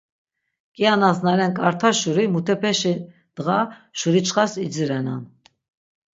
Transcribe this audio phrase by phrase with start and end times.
[0.75, 2.93] Kianas na ren k̆arta şuri, mutepeşi
[3.35, 3.59] dğa
[3.97, 5.23] şuriçxas idzirenan.